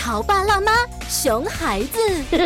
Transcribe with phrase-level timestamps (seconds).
[0.00, 0.72] 潮爸辣妈，
[1.10, 1.98] 熊孩子。
[2.32, 2.38] 爷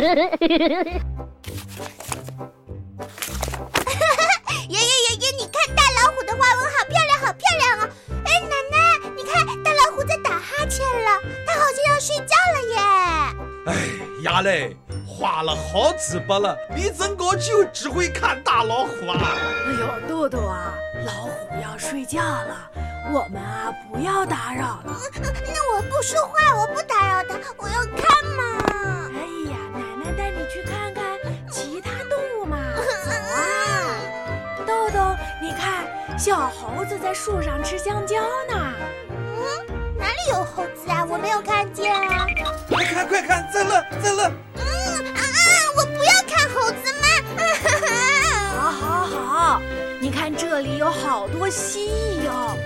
[4.68, 4.80] 爷爷
[5.20, 7.88] 爷，你看大老虎的花纹好漂亮，好漂亮哦！
[8.24, 8.76] 哎，奶奶，
[9.14, 12.76] 你看大老虎在打哈欠了，它好像要睡觉了耶。
[13.66, 13.72] 哎，
[14.24, 14.76] 呀嘞，
[15.06, 19.16] 花了好几百了，你怎个就只会看大老虎啊？
[19.68, 20.74] 哎呦，豆豆啊，
[21.06, 21.30] 老虎
[21.62, 22.68] 要睡觉了，
[23.12, 24.96] 我们啊不要打扰了。
[25.46, 28.42] 那我不说话，我不打扰他，我要看嘛。
[29.14, 29.20] 哎
[29.50, 31.02] 呀，奶奶带你去看看
[31.50, 32.56] 其他动物嘛。
[33.04, 38.72] 走啊，豆豆，你看小猴子在树上吃香蕉呢。
[39.10, 39.66] 嗯，
[39.98, 41.04] 哪里有猴子啊？
[41.08, 42.26] 我没有看见啊。
[42.68, 44.30] 快看快看，在那在那。
[44.56, 44.64] 嗯
[45.14, 45.22] 啊啊！
[45.76, 47.06] 我不要看猴子嘛。
[48.56, 49.62] 好，好，好，
[50.00, 52.56] 你看这里有好多蜥蜴哦。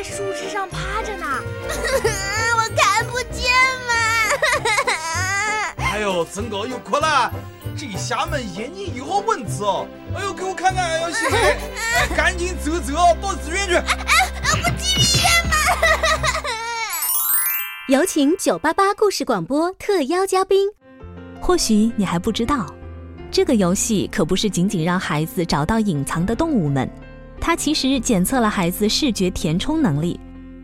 [0.00, 1.26] 在树枝上趴着呢。
[2.56, 3.52] 我看不见
[3.86, 3.92] 嘛。
[5.92, 7.30] 哎呦，真个有困了，
[7.76, 9.86] 这虾们眼睛有好问题哦。
[10.16, 11.36] 哎呦，给我看看，哎呦，小妹，
[11.76, 13.74] 哎，赶紧走走到医院去。
[13.74, 14.48] 啊啊！
[14.62, 15.56] 不去医院吗？
[17.88, 20.66] 有请九八八故事广播特邀嘉宾。
[21.42, 22.64] 或许你还不知道，
[23.30, 26.90] 这个游戏可不是仅仅让孩子找到隐藏的动物们，
[27.40, 30.20] 它其实检测了孩子视觉填充能力。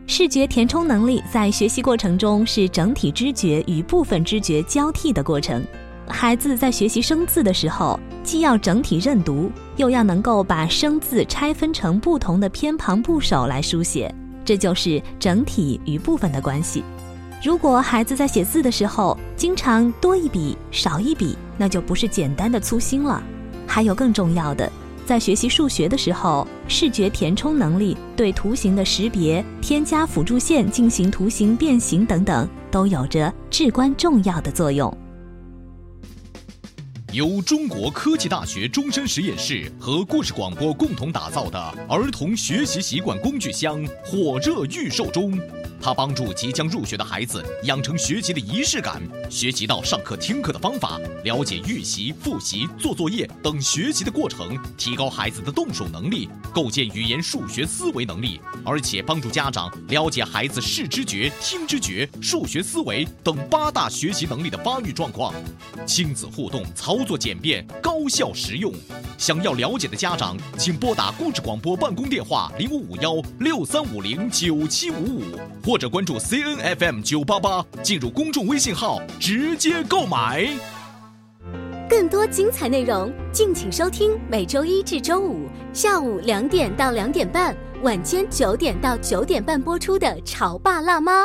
[0.06, 5.64] 视觉填充能力在学习过程中是整体知觉与部分知觉交替的过程。
[6.08, 16.84] 孩子在学习生字的时候，既要整体认读，又要能够把生字拆分成不同的偏旁部首来书写，这就是整体与部分的关系。
[17.42, 23.20] 如果孩子在写字的时候经常多一笔少一笔，那就不是简单的粗心了。
[23.66, 24.70] 还有更重要的，
[25.06, 34.92] 在学习数学的时候，视觉填充能力对图形的识别、添加辅助线进行图形变形等等，都有着至关重要的作用。
[37.12, 41.58] 由中国科技大学终身实验室和故事广播共同打造的
[41.88, 45.38] 儿童学习习惯工具箱火热预售中。
[45.86, 65.32] 它帮助即将入学的孩子养成学习的仪式感，学习到上课听课的方法，了解预习、复习、做作业等学习的过程，提高孩子的动手能力，构建语言数学思维能力，而且帮助家长了解孩子视知觉、听知觉、数学思维等八大学习能力的发育状况。
[65.86, 68.74] 亲子互动，操作简便，高效实用。
[69.16, 75.22] 想要了解的家长，请拨打故事广播办公电话零五五幺六三五零九七五五
[75.64, 80.48] 或，或者关注 CNFM 九八八，进入公众微信号直接购买。
[81.86, 91.24] 更多精彩内容，敬请收听每周一至周五下午两点到两点半，晚间九点到九点半播出的《潮爸辣妈》。